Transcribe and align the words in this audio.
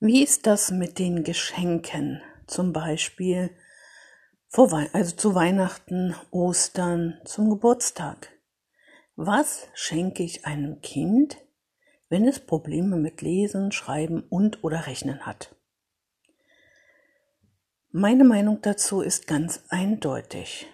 Wie 0.00 0.22
ist 0.22 0.46
das 0.46 0.70
mit 0.70 1.00
den 1.00 1.24
Geschenken? 1.24 2.22
Zum 2.46 2.72
Beispiel 2.72 3.50
also 4.52 5.16
zu 5.16 5.34
Weihnachten, 5.34 6.14
Ostern, 6.30 7.20
zum 7.24 7.50
Geburtstag. 7.50 8.30
Was 9.16 9.66
schenke 9.74 10.22
ich 10.22 10.46
einem 10.46 10.80
Kind, 10.82 11.38
wenn 12.08 12.28
es 12.28 12.38
Probleme 12.38 12.96
mit 12.96 13.22
Lesen, 13.22 13.72
Schreiben 13.72 14.22
und 14.22 14.62
oder 14.62 14.86
Rechnen 14.86 15.26
hat? 15.26 15.56
Meine 17.90 18.22
Meinung 18.22 18.62
dazu 18.62 19.00
ist 19.00 19.26
ganz 19.26 19.64
eindeutig. 19.68 20.68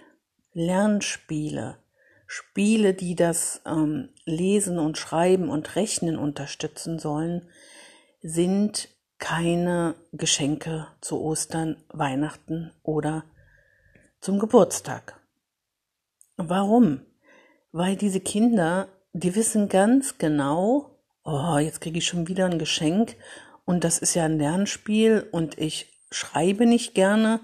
Lernspiele, 0.53 1.79
Spiele, 2.27 2.93
die 2.93 3.15
das 3.15 3.63
ähm, 3.65 4.11
Lesen 4.27 4.79
und 4.79 4.99
Schreiben 4.99 5.49
und 5.49 5.77
Rechnen 5.77 6.19
unterstützen 6.19 6.99
sollen, 6.99 7.49
sind 8.21 8.94
keine 9.25 9.95
Geschenke 10.13 10.87
zu 11.01 11.19
Ostern, 11.19 11.77
Weihnachten 11.89 12.73
oder 12.83 13.25
zum 14.21 14.39
Geburtstag. 14.39 15.19
Warum? 16.37 17.01
Weil 17.73 17.97
diese 17.97 18.21
Kinder, 18.21 18.87
die 19.15 19.35
wissen 19.35 19.71
ganz 19.71 20.19
genau, 20.19 21.01
oh, 21.25 21.57
jetzt 21.57 21.81
kriege 21.81 21.97
ich 21.97 22.07
schon 22.07 22.29
wieder 22.29 22.45
ein 22.45 22.59
Geschenk 22.59 23.17
und 23.65 23.83
das 23.83 23.97
ist 23.97 24.15
ja 24.15 24.27
ein 24.27 24.39
Lernspiel 24.39 25.27
und 25.33 25.59
ich 25.59 25.87
schreibe 26.11 26.67
nicht 26.67 26.95
gerne 26.95 27.41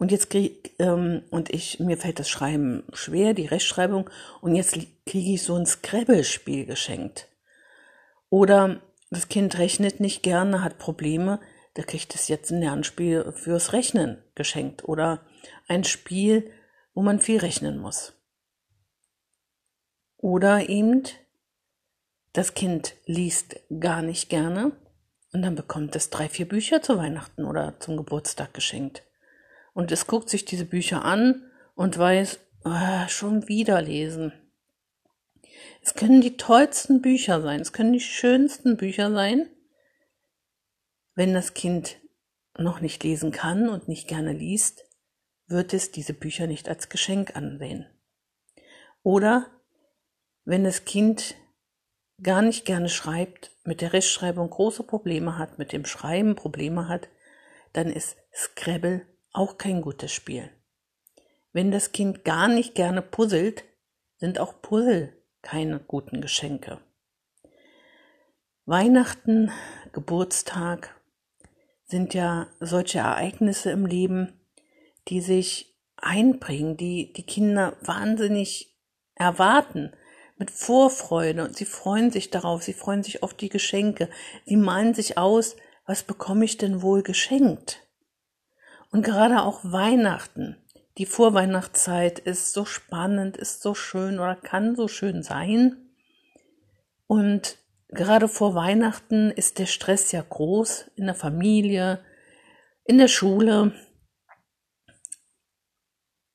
und 0.00 0.10
jetzt 0.10 0.30
krieg, 0.30 0.74
ähm, 0.80 1.22
und 1.30 1.48
ich 1.50 1.78
mir 1.78 1.96
fällt 1.96 2.18
das 2.18 2.28
Schreiben 2.28 2.82
schwer, 2.92 3.34
die 3.34 3.46
Rechtschreibung 3.46 4.10
und 4.40 4.56
jetzt 4.56 4.72
kriege 5.06 5.34
ich 5.34 5.44
so 5.44 5.54
ein 5.54 5.64
Scrabble-Spiel 5.64 6.66
geschenkt. 6.66 7.28
Oder 8.30 8.80
das 9.10 9.28
Kind 9.28 9.58
rechnet 9.58 10.00
nicht 10.00 10.22
gerne, 10.22 10.62
hat 10.62 10.78
Probleme, 10.78 11.40
da 11.74 11.82
kriegt 11.82 12.14
es 12.14 12.28
jetzt 12.28 12.50
ein 12.50 12.60
Lernspiel 12.60 13.32
fürs 13.32 13.72
Rechnen 13.72 14.22
geschenkt 14.34 14.84
oder 14.84 15.26
ein 15.68 15.84
Spiel, 15.84 16.50
wo 16.94 17.02
man 17.02 17.20
viel 17.20 17.38
rechnen 17.38 17.78
muss. 17.78 18.14
Oder 20.16 20.68
eben 20.68 21.04
das 22.32 22.54
Kind 22.54 22.94
liest 23.06 23.60
gar 23.80 24.02
nicht 24.02 24.28
gerne 24.28 24.72
und 25.32 25.42
dann 25.42 25.54
bekommt 25.54 25.96
es 25.96 26.10
drei, 26.10 26.28
vier 26.28 26.48
Bücher 26.48 26.82
zu 26.82 26.96
Weihnachten 26.96 27.44
oder 27.44 27.78
zum 27.80 27.96
Geburtstag 27.96 28.52
geschenkt. 28.54 29.02
Und 29.72 29.92
es 29.92 30.06
guckt 30.06 30.28
sich 30.28 30.44
diese 30.44 30.64
Bücher 30.64 31.04
an 31.04 31.50
und 31.74 31.96
weiß, 31.96 32.40
oh, 32.64 33.08
schon 33.08 33.48
wieder 33.48 33.80
lesen. 33.80 34.32
Es 35.82 35.94
können 35.94 36.20
die 36.20 36.36
tollsten 36.36 37.00
Bücher 37.00 37.40
sein, 37.40 37.60
es 37.60 37.72
können 37.72 37.92
die 37.92 38.00
schönsten 38.00 38.76
Bücher 38.76 39.10
sein. 39.12 39.48
Wenn 41.14 41.34
das 41.34 41.54
Kind 41.54 41.98
noch 42.56 42.80
nicht 42.80 43.02
lesen 43.02 43.32
kann 43.32 43.68
und 43.68 43.88
nicht 43.88 44.08
gerne 44.08 44.32
liest, 44.32 44.84
wird 45.46 45.74
es 45.74 45.90
diese 45.90 46.14
Bücher 46.14 46.46
nicht 46.46 46.68
als 46.68 46.88
Geschenk 46.88 47.36
ansehen. 47.36 47.86
Oder 49.02 49.46
wenn 50.44 50.64
das 50.64 50.84
Kind 50.84 51.34
gar 52.22 52.42
nicht 52.42 52.64
gerne 52.64 52.88
schreibt, 52.88 53.50
mit 53.64 53.80
der 53.80 53.92
Rechtschreibung 53.92 54.50
große 54.50 54.82
Probleme 54.82 55.38
hat, 55.38 55.58
mit 55.58 55.72
dem 55.72 55.84
Schreiben 55.84 56.36
Probleme 56.36 56.88
hat, 56.88 57.08
dann 57.72 57.88
ist 57.88 58.16
Scrabble 58.34 59.06
auch 59.32 59.58
kein 59.58 59.80
gutes 59.80 60.12
Spiel. 60.12 60.50
Wenn 61.52 61.70
das 61.70 61.92
Kind 61.92 62.24
gar 62.24 62.48
nicht 62.48 62.74
gerne 62.74 63.02
puzzelt, 63.02 63.64
sind 64.18 64.38
auch 64.38 64.60
Puzzle 64.60 65.16
keine 65.42 65.80
guten 65.80 66.20
Geschenke. 66.20 66.80
Weihnachten, 68.66 69.50
Geburtstag 69.92 70.94
sind 71.84 72.14
ja 72.14 72.46
solche 72.60 73.00
Ereignisse 73.00 73.70
im 73.70 73.86
Leben, 73.86 74.40
die 75.08 75.20
sich 75.20 75.76
einbringen, 75.96 76.76
die 76.76 77.12
die 77.12 77.24
Kinder 77.24 77.76
wahnsinnig 77.80 78.76
erwarten, 79.14 79.92
mit 80.40 80.50
Vorfreude 80.50 81.44
und 81.44 81.56
sie 81.56 81.66
freuen 81.66 82.10
sich 82.10 82.30
darauf, 82.30 82.62
sie 82.62 82.72
freuen 82.72 83.02
sich 83.02 83.22
auf 83.22 83.34
die 83.34 83.50
Geschenke, 83.50 84.08
sie 84.46 84.56
malen 84.56 84.94
sich 84.94 85.18
aus, 85.18 85.56
was 85.84 86.02
bekomme 86.02 86.46
ich 86.46 86.56
denn 86.56 86.80
wohl 86.80 87.02
geschenkt? 87.02 87.86
Und 88.90 89.04
gerade 89.04 89.42
auch 89.42 89.60
Weihnachten 89.64 90.56
die 90.98 91.06
Vorweihnachtszeit 91.06 92.18
ist 92.18 92.52
so 92.52 92.64
spannend, 92.64 93.36
ist 93.36 93.62
so 93.62 93.74
schön 93.74 94.18
oder 94.18 94.36
kann 94.36 94.76
so 94.76 94.88
schön 94.88 95.22
sein. 95.22 95.76
Und 97.06 97.58
gerade 97.88 98.28
vor 98.28 98.54
Weihnachten 98.54 99.30
ist 99.30 99.58
der 99.58 99.66
Stress 99.66 100.12
ja 100.12 100.22
groß 100.22 100.90
in 100.96 101.06
der 101.06 101.14
Familie, 101.14 102.04
in 102.84 102.98
der 102.98 103.08
Schule. 103.08 103.72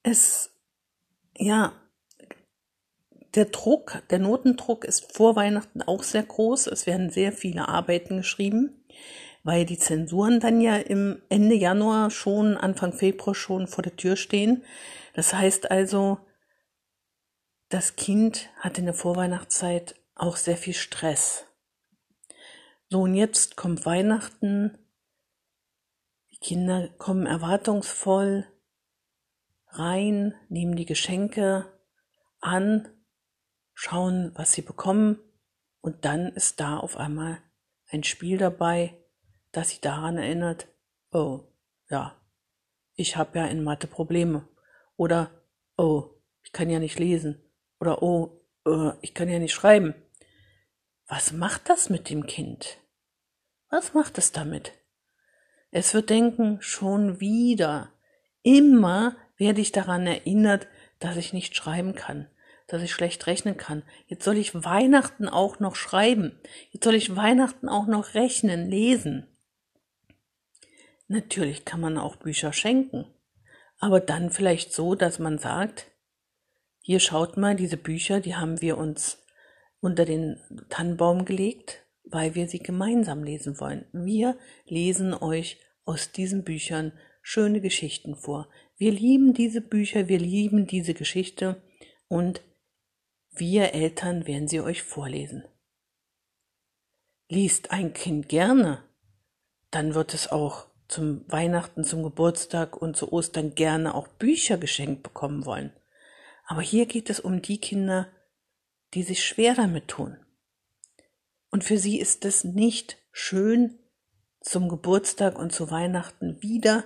Es, 0.04 0.52
ja, 1.36 1.74
der 3.36 3.46
Druck, 3.46 4.02
der 4.10 4.20
Notendruck 4.20 4.86
ist 4.86 5.14
vor 5.14 5.36
Weihnachten 5.36 5.82
auch 5.82 6.04
sehr 6.04 6.24
groß. 6.24 6.68
Es 6.68 6.86
werden 6.86 7.10
sehr 7.10 7.34
viele 7.34 7.68
Arbeiten 7.68 8.18
geschrieben 8.18 8.86
weil 9.46 9.64
die 9.64 9.78
Zensuren 9.78 10.40
dann 10.40 10.60
ja 10.60 10.76
im 10.76 11.22
Ende 11.30 11.54
Januar 11.54 12.10
schon, 12.10 12.58
Anfang 12.58 12.94
Februar 12.94 13.36
schon 13.36 13.68
vor 13.68 13.84
der 13.84 13.96
Tür 13.96 14.16
stehen. 14.16 14.64
Das 15.14 15.36
heißt 15.36 15.70
also, 15.70 16.18
das 17.70 17.96
Kind 17.96 18.50
hat 18.60 18.80
in 18.80 18.86
der 18.86 18.96
Vorweihnachtszeit 18.96 20.02
auch 20.16 20.36
sehr 20.38 20.58
viel 20.58 20.74
Stress. 20.74 21.46
So, 22.90 23.02
und 23.02 23.14
jetzt 23.14 23.56
kommt 23.56 23.86
Weihnachten. 23.86 24.80
Die 26.32 26.40
Kinder 26.40 26.90
kommen 26.98 27.28
erwartungsvoll 27.28 28.48
rein, 29.68 30.34
nehmen 30.50 30.76
die 30.76 30.88
Geschenke 30.88 31.72
an, 32.40 32.88
schauen, 33.76 34.32
was 34.34 34.54
sie 34.54 34.64
bekommen, 34.64 35.20
und 35.82 36.04
dann 36.04 36.30
ist 36.30 36.60
da 36.60 36.78
auf 36.78 36.98
einmal 36.98 37.38
ein 37.92 38.04
Spiel 38.04 38.40
dabei, 38.40 39.05
dass 39.56 39.70
sie 39.70 39.80
daran 39.80 40.18
erinnert, 40.18 40.68
oh, 41.12 41.46
ja, 41.90 42.20
ich 42.96 43.16
habe 43.16 43.40
ja 43.40 43.46
in 43.46 43.64
Mathe 43.64 43.88
Probleme. 43.88 44.48
Oder, 44.98 45.32
oh, 45.78 46.10
ich 46.44 46.52
kann 46.52 46.70
ja 46.70 46.80
nicht 46.80 47.00
lesen. 47.00 47.42
Oder, 47.80 48.02
oh, 48.02 48.42
uh, 48.68 48.92
ich 49.02 49.14
kann 49.14 49.30
ja 49.30 49.40
nicht 49.40 49.54
schreiben. 49.54 49.96
Was 51.08 51.32
macht 51.32 51.70
das 51.70 51.90
mit 51.90 52.10
dem 52.10 52.26
Kind? 52.26 52.80
Was 53.70 53.94
macht 53.94 54.18
es 54.18 54.32
damit? 54.32 54.74
Es 55.72 55.94
wird 55.94 56.10
denken, 56.10 56.62
schon 56.62 57.20
wieder. 57.20 57.92
Immer 58.44 59.16
werde 59.38 59.62
ich 59.62 59.72
daran 59.72 60.06
erinnert, 60.06 60.68
dass 61.00 61.18
ich 61.18 61.34
nicht 61.34 61.56
schreiben 61.56 61.96
kann, 61.96 62.28
dass 62.68 62.82
ich 62.82 62.92
schlecht 62.92 63.26
rechnen 63.28 63.58
kann. 63.58 63.84
Jetzt 64.08 64.24
soll 64.24 64.38
ich 64.38 64.64
Weihnachten 64.66 65.30
auch 65.30 65.60
noch 65.60 65.76
schreiben. 65.76 66.40
Jetzt 66.72 66.84
soll 66.84 66.96
ich 66.96 67.16
Weihnachten 67.16 67.70
auch 67.70 67.88
noch 67.88 68.14
rechnen, 68.14 68.70
lesen. 68.70 69.28
Natürlich 71.08 71.66
kann 71.66 71.82
man 71.82 71.98
auch 71.98 72.16
Bücher 72.16 72.52
schenken, 72.52 73.06
aber 73.78 74.00
dann 74.00 74.32
vielleicht 74.32 74.74
so, 74.74 74.96
dass 74.96 75.20
man 75.20 75.38
sagt, 75.38 75.92
hier 76.80 77.00
schaut 77.00 77.38
mal, 77.38 77.56
diese 77.56 77.78
Bücher, 77.78 78.20
die 78.20 78.36
haben 78.36 78.62
wir 78.62 78.78
uns 78.78 79.24
unter 79.80 80.06
den 80.06 80.40
Tannenbaum 80.70 81.26
gelegt, 81.26 81.86
weil 82.04 82.36
wir 82.36 82.48
sie 82.48 82.60
gemeinsam 82.60 83.24
lesen 83.24 83.60
wollen. 83.60 83.86
Wir 83.92 84.38
lesen 84.66 85.14
euch 85.14 85.60
aus 85.84 86.12
diesen 86.12 86.44
Büchern 86.44 86.92
schöne 87.22 87.62
Geschichten 87.62 88.16
vor. 88.16 88.50
Wir 88.78 88.92
lieben 88.92 89.34
diese 89.34 89.62
Bücher, 89.62 90.08
wir 90.08 90.20
lieben 90.20 90.68
diese 90.68 90.94
Geschichte 90.94 91.62
und 92.08 92.42
wir 93.32 93.74
Eltern 93.74 94.28
werden 94.28 94.48
sie 94.48 94.62
euch 94.62 94.84
vorlesen. 94.84 95.44
Liest 97.28 97.72
ein 97.72 97.94
Kind 97.94 98.30
gerne, 98.30 98.84
dann 99.72 99.96
wird 99.96 100.14
es 100.14 100.32
auch 100.32 100.68
zum 100.88 101.26
Weihnachten, 101.32 101.84
zum 101.84 102.04
Geburtstag 102.04 102.78
und 102.78 102.96
zu 102.96 103.12
Ostern 103.12 103.56
gerne 103.56 103.96
auch 103.96 104.08
Bücher 104.08 104.58
geschenkt 104.58 105.04
bekommen 105.04 105.46
wollen. 105.46 105.74
Aber 106.46 106.62
hier 106.62 106.86
geht 106.86 107.10
es 107.10 107.20
um 107.20 107.42
die 107.42 107.60
Kinder, 107.60 108.08
die 108.94 109.04
sich 109.04 109.26
schwer 109.26 109.56
damit 109.56 109.88
tun. 109.88 110.18
Und 111.50 111.64
für 111.64 111.78
sie 111.78 112.00
ist 112.00 112.26
es 112.26 112.44
nicht 112.44 112.98
schön, 113.12 113.80
zum 114.42 114.70
Geburtstag 114.70 115.40
und 115.40 115.52
zu 115.52 115.72
Weihnachten 115.72 116.42
wieder 116.42 116.84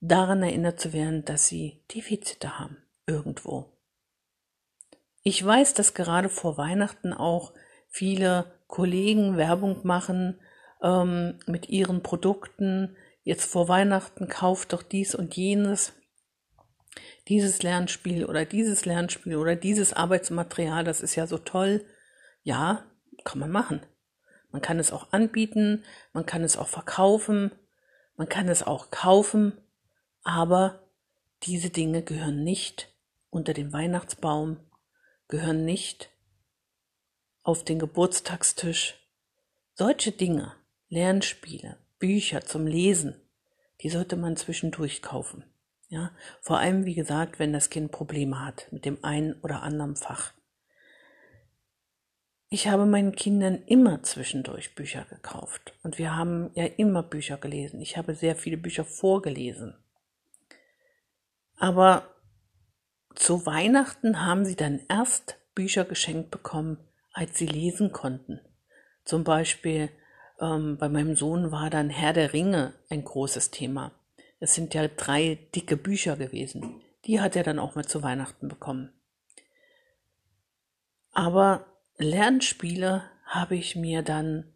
daran 0.00 0.42
erinnert 0.42 0.78
zu 0.78 0.92
werden, 0.92 1.24
dass 1.24 1.48
sie 1.48 1.82
Defizite 1.92 2.58
haben, 2.58 2.76
irgendwo. 3.06 3.72
Ich 5.22 5.44
weiß, 5.44 5.74
dass 5.74 5.94
gerade 5.94 6.28
vor 6.28 6.56
Weihnachten 6.56 7.12
auch 7.12 7.52
viele 7.88 8.52
Kollegen 8.68 9.36
Werbung 9.36 9.80
machen 9.84 10.40
ähm, 10.82 11.38
mit 11.46 11.68
ihren 11.68 12.02
Produkten. 12.02 12.96
Jetzt 13.22 13.44
vor 13.44 13.68
Weihnachten 13.68 14.28
kauft 14.28 14.72
doch 14.72 14.82
dies 14.82 15.14
und 15.14 15.36
jenes, 15.36 15.92
dieses 17.28 17.62
Lernspiel 17.62 18.24
oder 18.24 18.44
dieses 18.44 18.84
Lernspiel 18.84 19.36
oder 19.36 19.56
dieses 19.56 19.92
Arbeitsmaterial, 19.92 20.84
das 20.84 21.00
ist 21.00 21.14
ja 21.14 21.26
so 21.26 21.38
toll. 21.38 21.84
Ja, 22.42 22.84
kann 23.24 23.38
man 23.38 23.50
machen. 23.50 23.80
Man 24.50 24.62
kann 24.62 24.78
es 24.78 24.92
auch 24.92 25.12
anbieten, 25.12 25.84
man 26.12 26.26
kann 26.26 26.42
es 26.42 26.56
auch 26.56 26.68
verkaufen, 26.68 27.52
man 28.16 28.28
kann 28.28 28.48
es 28.48 28.62
auch 28.62 28.90
kaufen, 28.90 29.52
aber 30.22 30.82
diese 31.44 31.70
Dinge 31.70 32.02
gehören 32.02 32.42
nicht 32.42 32.92
unter 33.30 33.52
den 33.52 33.72
Weihnachtsbaum, 33.72 34.58
gehören 35.28 35.64
nicht 35.64 36.10
auf 37.42 37.64
den 37.64 37.78
Geburtstagstisch. 37.78 38.96
Solche 39.74 40.12
Dinge, 40.12 40.54
Lernspiele, 40.90 41.78
Bücher 42.00 42.40
zum 42.40 42.66
Lesen, 42.66 43.14
die 43.80 43.90
sollte 43.90 44.16
man 44.16 44.36
zwischendurch 44.36 45.02
kaufen. 45.02 45.44
Ja, 45.88 46.10
vor 46.40 46.58
allem, 46.58 46.84
wie 46.84 46.94
gesagt, 46.94 47.38
wenn 47.38 47.52
das 47.52 47.70
Kind 47.70 47.92
Probleme 47.92 48.44
hat 48.44 48.66
mit 48.72 48.84
dem 48.84 49.02
einen 49.04 49.34
oder 49.40 49.62
anderen 49.62 49.94
Fach. 49.94 50.32
Ich 52.48 52.66
habe 52.66 52.86
meinen 52.86 53.14
Kindern 53.14 53.62
immer 53.66 54.02
zwischendurch 54.02 54.74
Bücher 54.74 55.04
gekauft 55.08 55.72
und 55.84 55.98
wir 55.98 56.16
haben 56.16 56.50
ja 56.54 56.64
immer 56.64 57.04
Bücher 57.04 57.38
gelesen. 57.38 57.80
Ich 57.80 57.96
habe 57.96 58.16
sehr 58.16 58.34
viele 58.34 58.56
Bücher 58.56 58.84
vorgelesen. 58.84 59.76
Aber 61.56 62.16
zu 63.14 63.46
Weihnachten 63.46 64.26
haben 64.26 64.44
sie 64.44 64.56
dann 64.56 64.80
erst 64.88 65.38
Bücher 65.54 65.84
geschenkt 65.84 66.32
bekommen, 66.32 66.78
als 67.12 67.38
sie 67.38 67.46
lesen 67.46 67.92
konnten. 67.92 68.40
Zum 69.04 69.22
Beispiel 69.22 69.90
ähm, 70.40 70.76
bei 70.78 70.88
meinem 70.88 71.16
Sohn 71.16 71.52
war 71.52 71.70
dann 71.70 71.90
Herr 71.90 72.12
der 72.12 72.32
Ringe 72.32 72.74
ein 72.88 73.04
großes 73.04 73.50
Thema. 73.50 73.92
Es 74.40 74.54
sind 74.54 74.74
ja 74.74 74.88
drei 74.88 75.38
dicke 75.54 75.76
Bücher 75.76 76.16
gewesen. 76.16 76.80
Die 77.04 77.20
hat 77.20 77.36
er 77.36 77.42
dann 77.42 77.58
auch 77.58 77.74
mal 77.74 77.84
zu 77.84 78.02
Weihnachten 78.02 78.48
bekommen. 78.48 78.92
Aber 81.12 81.66
Lernspiele 81.98 83.02
habe 83.26 83.56
ich 83.56 83.76
mir 83.76 84.02
dann 84.02 84.52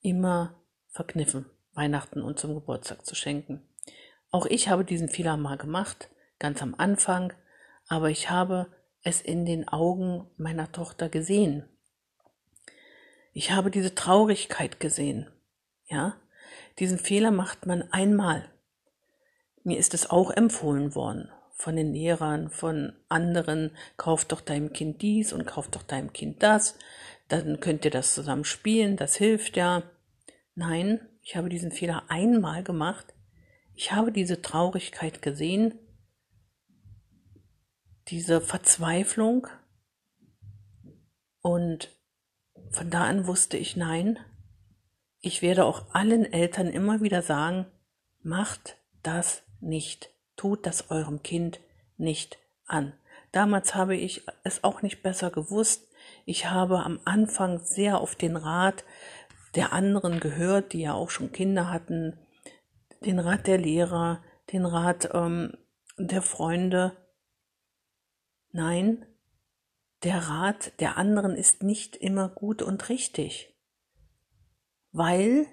immer 0.00 0.54
verkniffen, 0.88 1.46
Weihnachten 1.74 2.22
und 2.22 2.38
zum 2.38 2.54
Geburtstag 2.54 3.04
zu 3.04 3.14
schenken. 3.14 3.62
Auch 4.30 4.46
ich 4.46 4.68
habe 4.68 4.84
diesen 4.84 5.08
Fehler 5.08 5.36
mal 5.36 5.56
gemacht, 5.56 6.08
ganz 6.38 6.62
am 6.62 6.74
Anfang, 6.78 7.32
aber 7.88 8.10
ich 8.10 8.30
habe 8.30 8.66
es 9.02 9.20
in 9.20 9.44
den 9.44 9.68
Augen 9.68 10.30
meiner 10.36 10.72
Tochter 10.72 11.08
gesehen. 11.08 11.68
Ich 13.32 13.52
habe 13.52 13.70
diese 13.70 13.94
Traurigkeit 13.94 14.80
gesehen. 14.80 15.28
Ja, 15.86 16.16
diesen 16.78 16.98
Fehler 16.98 17.30
macht 17.30 17.66
man 17.66 17.82
einmal. 17.92 18.50
Mir 19.62 19.78
ist 19.78 19.94
es 19.94 20.08
auch 20.08 20.30
empfohlen 20.30 20.94
worden 20.94 21.30
von 21.60 21.76
den 21.76 21.92
Lehrern, 21.92 22.50
von 22.50 22.94
anderen, 23.08 23.76
kauf 23.96 24.24
doch 24.24 24.40
deinem 24.40 24.72
Kind 24.72 25.02
dies 25.02 25.32
und 25.32 25.46
kauf 25.46 25.68
doch 25.68 25.82
deinem 25.82 26.12
Kind 26.12 26.42
das, 26.42 26.76
dann 27.28 27.60
könnt 27.60 27.84
ihr 27.84 27.90
das 27.90 28.14
zusammen 28.14 28.44
spielen, 28.44 28.96
das 28.96 29.16
hilft 29.16 29.56
ja. 29.56 29.82
Nein, 30.54 31.00
ich 31.22 31.36
habe 31.36 31.48
diesen 31.48 31.70
Fehler 31.70 32.04
einmal 32.08 32.64
gemacht. 32.64 33.14
Ich 33.74 33.92
habe 33.92 34.10
diese 34.10 34.42
Traurigkeit 34.42 35.22
gesehen, 35.22 35.78
diese 38.08 38.40
Verzweiflung 38.40 39.46
und 41.40 41.90
von 42.70 42.90
da 42.90 43.04
an 43.04 43.26
wusste 43.26 43.56
ich 43.56 43.76
nein. 43.76 44.18
Ich 45.20 45.42
werde 45.42 45.64
auch 45.64 45.94
allen 45.94 46.24
Eltern 46.24 46.68
immer 46.68 47.02
wieder 47.02 47.22
sagen, 47.22 47.66
macht 48.22 48.76
das 49.02 49.42
nicht. 49.60 50.10
Tut 50.36 50.66
das 50.66 50.90
eurem 50.90 51.22
Kind 51.22 51.60
nicht 51.96 52.38
an. 52.66 52.94
Damals 53.32 53.74
habe 53.74 53.96
ich 53.96 54.22
es 54.44 54.64
auch 54.64 54.82
nicht 54.82 55.02
besser 55.02 55.30
gewusst. 55.30 55.88
Ich 56.24 56.46
habe 56.46 56.82
am 56.82 57.00
Anfang 57.04 57.60
sehr 57.60 58.00
auf 58.00 58.14
den 58.14 58.36
Rat 58.36 58.84
der 59.54 59.72
anderen 59.72 60.20
gehört, 60.20 60.72
die 60.72 60.80
ja 60.80 60.94
auch 60.94 61.10
schon 61.10 61.32
Kinder 61.32 61.70
hatten, 61.70 62.16
den 63.04 63.18
Rat 63.18 63.46
der 63.46 63.58
Lehrer, 63.58 64.22
den 64.52 64.64
Rat 64.64 65.10
ähm, 65.12 65.56
der 65.98 66.22
Freunde. 66.22 66.96
Nein, 68.52 69.06
der 70.02 70.28
Rat 70.28 70.72
der 70.80 70.96
anderen 70.96 71.36
ist 71.36 71.62
nicht 71.62 71.96
immer 71.96 72.28
gut 72.28 72.62
und 72.62 72.88
richtig, 72.88 73.54
weil 74.92 75.46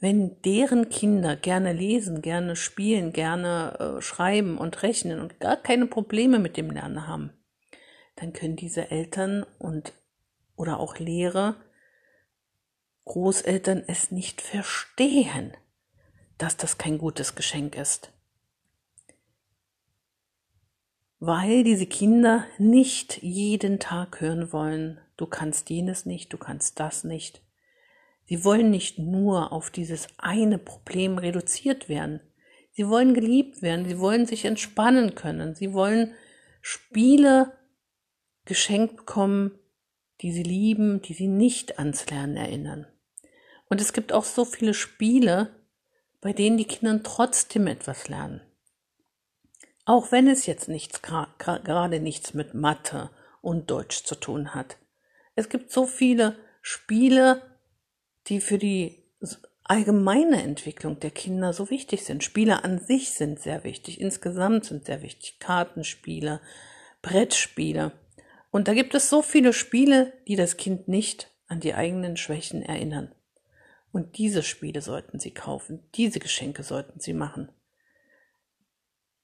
wenn 0.00 0.40
deren 0.42 0.88
Kinder 0.88 1.36
gerne 1.36 1.72
lesen, 1.72 2.22
gerne 2.22 2.56
spielen, 2.56 3.12
gerne 3.12 3.98
äh, 3.98 4.02
schreiben 4.02 4.58
und 4.58 4.82
rechnen 4.82 5.20
und 5.20 5.38
gar 5.38 5.56
keine 5.56 5.86
Probleme 5.86 6.40
mit 6.40 6.56
dem 6.56 6.70
Lernen 6.70 7.06
haben, 7.06 7.30
dann 8.16 8.32
können 8.32 8.56
diese 8.56 8.90
Eltern 8.90 9.46
und 9.58 9.92
oder 10.56 10.80
auch 10.80 10.98
Lehrer, 10.98 11.56
Großeltern 13.04 13.82
es 13.86 14.10
nicht 14.10 14.40
verstehen, 14.40 15.56
dass 16.38 16.56
das 16.56 16.78
kein 16.78 16.98
gutes 16.98 17.34
Geschenk 17.34 17.76
ist. 17.76 18.12
Weil 21.24 21.62
diese 21.62 21.86
Kinder 21.86 22.44
nicht 22.58 23.22
jeden 23.22 23.78
Tag 23.78 24.20
hören 24.20 24.52
wollen, 24.52 25.00
du 25.16 25.26
kannst 25.26 25.70
jenes 25.70 26.04
nicht, 26.04 26.32
du 26.32 26.38
kannst 26.38 26.80
das 26.80 27.04
nicht, 27.04 27.42
Sie 28.32 28.44
wollen 28.44 28.70
nicht 28.70 28.98
nur 28.98 29.52
auf 29.52 29.70
dieses 29.70 30.08
eine 30.16 30.58
Problem 30.58 31.18
reduziert 31.18 31.88
werden. 31.88 32.20
Sie 32.70 32.88
wollen 32.88 33.14
geliebt 33.14 33.62
werden. 33.62 33.86
Sie 33.86 33.98
wollen 33.98 34.26
sich 34.26 34.44
entspannen 34.44 35.14
können. 35.14 35.54
Sie 35.54 35.72
wollen 35.72 36.14
Spiele 36.60 37.52
geschenkt 38.44 38.96
bekommen, 38.96 39.58
die 40.20 40.32
sie 40.32 40.44
lieben, 40.44 41.02
die 41.02 41.14
sie 41.14 41.28
nicht 41.28 41.78
ans 41.78 42.08
Lernen 42.08 42.36
erinnern. 42.36 42.86
Und 43.68 43.80
es 43.80 43.92
gibt 43.92 44.12
auch 44.12 44.24
so 44.24 44.44
viele 44.44 44.74
Spiele, 44.74 45.50
bei 46.20 46.32
denen 46.32 46.56
die 46.56 46.64
Kinder 46.64 47.02
trotzdem 47.02 47.66
etwas 47.66 48.08
lernen. 48.08 48.40
Auch 49.84 50.12
wenn 50.12 50.28
es 50.28 50.46
jetzt 50.46 50.68
nichts, 50.68 51.02
gerade 51.02 52.00
nichts 52.00 52.34
mit 52.34 52.54
Mathe 52.54 53.10
und 53.40 53.70
Deutsch 53.70 54.04
zu 54.04 54.14
tun 54.14 54.54
hat. 54.54 54.76
Es 55.34 55.48
gibt 55.48 55.72
so 55.72 55.86
viele 55.86 56.36
Spiele, 56.60 57.42
die 58.28 58.40
für 58.40 58.58
die 58.58 59.02
allgemeine 59.64 60.42
Entwicklung 60.42 61.00
der 61.00 61.10
Kinder 61.10 61.52
so 61.52 61.70
wichtig 61.70 62.04
sind. 62.04 62.22
Spiele 62.22 62.64
an 62.64 62.78
sich 62.78 63.10
sind 63.10 63.40
sehr 63.40 63.64
wichtig, 63.64 64.00
insgesamt 64.00 64.66
sind 64.66 64.86
sehr 64.86 65.02
wichtig. 65.02 65.38
Kartenspiele, 65.38 66.40
Brettspiele. 67.00 67.92
Und 68.50 68.68
da 68.68 68.74
gibt 68.74 68.94
es 68.94 69.08
so 69.08 69.22
viele 69.22 69.52
Spiele, 69.52 70.12
die 70.28 70.36
das 70.36 70.56
Kind 70.56 70.88
nicht 70.88 71.30
an 71.48 71.60
die 71.60 71.74
eigenen 71.74 72.16
Schwächen 72.16 72.62
erinnern. 72.62 73.14
Und 73.92 74.18
diese 74.18 74.42
Spiele 74.42 74.80
sollten 74.80 75.18
Sie 75.18 75.32
kaufen, 75.32 75.82
diese 75.94 76.18
Geschenke 76.18 76.62
sollten 76.62 77.00
Sie 77.00 77.12
machen. 77.12 77.50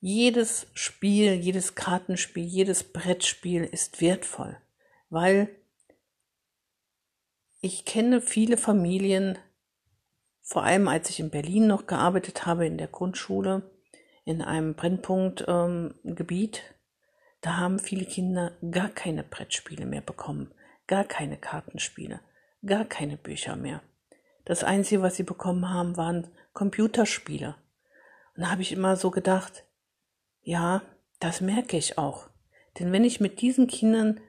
Jedes 0.01 0.69
Spiel, 0.75 1.35
jedes 1.35 1.75
Kartenspiel, 1.75 2.45
jedes 2.45 2.85
Brettspiel 2.85 3.65
ist 3.65 4.01
wertvoll, 4.01 4.57
weil 5.11 5.49
ich 7.61 7.85
kenne 7.85 8.21
viele 8.21 8.57
Familien, 8.57 9.39
vor 10.41 10.63
allem 10.63 10.87
als 10.87 11.11
ich 11.11 11.19
in 11.19 11.31
Berlin 11.31 11.67
noch 11.67 11.89
gearbeitet 11.89 12.47
habe, 12.47 12.65
in 12.65 12.79
der 12.79 12.87
Grundschule, 12.87 13.69
in 14.25 14.41
einem 14.41 14.75
Brennpunktgebiet, 14.75 16.59
ähm, 16.59 16.75
da 17.41 17.57
haben 17.57 17.81
viele 17.81 18.05
Kinder 18.05 18.53
gar 18.71 18.91
keine 18.91 19.25
Brettspiele 19.25 19.85
mehr 19.85 20.01
bekommen, 20.01 20.53
gar 20.87 21.05
keine 21.05 21.37
Kartenspiele, 21.37 22.21
gar 22.65 22.85
keine 22.85 23.17
Bücher 23.17 23.57
mehr. 23.57 23.83
Das 24.45 24.63
Einzige, 24.63 25.03
was 25.03 25.17
sie 25.17 25.25
bekommen 25.25 25.69
haben, 25.69 25.97
waren 25.97 26.29
Computerspiele. 26.53 27.57
Und 28.37 28.43
da 28.43 28.51
habe 28.51 28.63
ich 28.63 28.73
immer 28.73 28.97
so 28.97 29.11
gedacht, 29.11 29.65
ja, 30.43 30.83
das 31.21 31.41
merke 31.41 31.77
ich 31.77 31.99
auch. 31.99 32.29
Denn 32.79 32.93
wenn 32.93 33.05
ich 33.05 33.21
mit 33.21 33.41
diesen 33.41 33.67
Kindern 33.67 34.21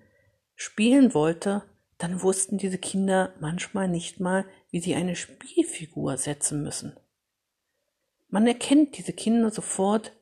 spielen 0.55 1.13
wollte, 1.13 1.63
dann 1.97 2.21
wussten 2.21 2.57
diese 2.57 2.77
Kinder 2.77 3.33
manchmal 3.39 3.87
nicht 3.87 4.19
mal, 4.19 4.45
wie 4.71 4.79
sie 4.79 4.95
eine 4.95 5.15
Spielfigur 5.15 6.17
setzen 6.17 6.63
müssen. 6.63 6.97
Man 8.29 8.47
erkennt 8.47 8.97
diese 8.97 9.13
Kinder 9.13 9.51
sofort 9.51 10.13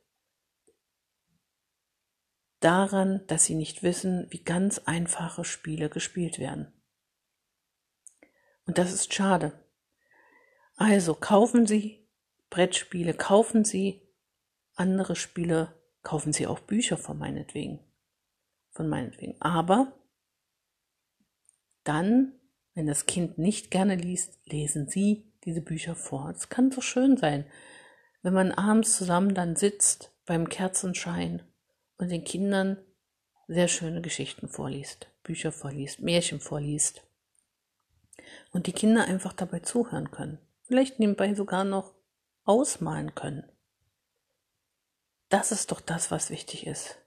daran, 2.59 3.25
dass 3.27 3.45
sie 3.45 3.55
nicht 3.55 3.83
wissen, 3.83 4.27
wie 4.29 4.43
ganz 4.43 4.79
einfache 4.79 5.45
Spiele 5.45 5.89
gespielt 5.89 6.39
werden. 6.39 6.73
Und 8.65 8.77
das 8.77 8.93
ist 8.93 9.13
schade. 9.13 9.53
Also 10.75 11.15
kaufen 11.15 11.65
Sie 11.65 12.07
Brettspiele, 12.49 13.13
kaufen 13.13 13.65
Sie 13.65 14.01
andere 14.75 15.15
Spiele, 15.15 15.73
kaufen 16.07 16.31
Sie 16.31 16.47
auch 16.47 16.61
Bücher 16.61 16.95
von 16.95 17.17
meinetwegen. 17.17 17.81
Von 18.69 18.87
meinetwegen. 18.87 19.35
Aber 19.41 19.91
dann, 21.83 22.31
wenn 22.75 22.87
das 22.87 23.07
Kind 23.07 23.37
nicht 23.37 23.71
gerne 23.71 23.95
liest, 23.95 24.39
lesen 24.45 24.87
Sie 24.87 25.33
diese 25.43 25.59
Bücher 25.59 25.95
vor. 25.95 26.29
Es 26.29 26.47
kann 26.47 26.71
so 26.71 26.79
schön 26.79 27.17
sein, 27.17 27.45
wenn 28.21 28.33
man 28.33 28.53
abends 28.53 28.95
zusammen 28.95 29.35
dann 29.35 29.57
sitzt 29.57 30.13
beim 30.25 30.47
Kerzenschein 30.47 31.43
und 31.97 32.09
den 32.09 32.23
Kindern 32.23 32.77
sehr 33.49 33.67
schöne 33.67 34.01
Geschichten 34.01 34.47
vorliest, 34.47 35.09
Bücher 35.23 35.51
vorliest, 35.51 35.99
Märchen 35.99 36.39
vorliest. 36.39 37.05
Und 38.53 38.67
die 38.67 38.73
Kinder 38.73 39.03
einfach 39.03 39.33
dabei 39.33 39.59
zuhören 39.59 40.11
können. 40.11 40.39
Vielleicht 40.63 40.99
nebenbei 40.99 41.33
sogar 41.33 41.65
noch 41.65 41.95
ausmalen 42.45 43.13
können. 43.13 43.43
Das 45.29 45.51
ist 45.51 45.71
doch 45.71 45.81
das, 45.81 46.09
was 46.11 46.29
wichtig 46.29 46.65
ist. 46.67 46.97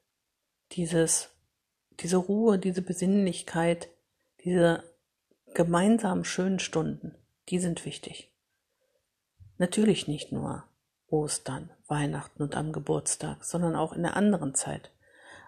Dieses, 0.72 1.30
diese 2.00 2.18
Ruhe, 2.18 2.58
diese 2.58 2.82
Besinnlichkeit, 2.82 3.88
diese 4.44 4.84
gemeinsamen 5.54 6.24
schönen 6.24 6.58
Stunden, 6.58 7.14
die 7.48 7.58
sind 7.58 7.84
wichtig. 7.84 8.32
Natürlich 9.58 10.06
nicht 10.06 10.32
nur 10.32 10.64
Ostern, 11.08 11.70
Weihnachten 11.88 12.42
und 12.42 12.54
am 12.54 12.72
Geburtstag, 12.72 13.44
sondern 13.44 13.74
auch 13.74 13.92
in 13.92 14.02
der 14.02 14.16
anderen 14.16 14.54
Zeit. 14.54 14.90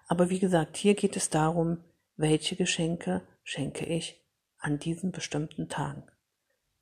Aber 0.09 0.29
wie 0.29 0.41
gesagt, 0.41 0.77
hier 0.77 0.95
geht 0.95 1.17
es 1.17 1.31
darum, 1.31 1.85
welche 2.17 2.57
Geschenke 2.57 3.23
schenke 3.45 3.87
ich 3.87 4.21
an 4.59 4.79
diesen 4.79 5.13
bestimmten 5.13 5.69
Tagen. 5.69 6.05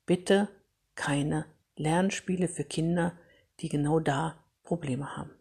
Bitte 0.05 0.47
keine 0.95 1.45
Lernspiele 1.75 2.47
für 2.47 2.63
Kinder, 2.63 3.13
die 3.59 3.69
genau 3.69 3.99
da 3.99 4.43
Probleme 4.63 5.15
haben. 5.15 5.31